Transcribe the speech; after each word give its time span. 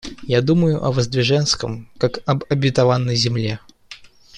Я 0.23 0.41
думаю 0.41 0.83
о 0.83 0.91
Воздвиженском, 0.91 1.87
как 1.99 2.21
об 2.25 2.43
обетованной 2.49 3.13
земле. 3.15 3.59